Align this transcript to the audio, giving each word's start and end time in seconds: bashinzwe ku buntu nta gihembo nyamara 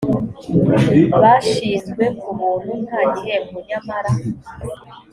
bashinzwe 1.21 2.03
ku 2.19 2.29
buntu 2.39 2.71
nta 2.85 3.01
gihembo 3.13 3.57
nyamara 3.67 4.11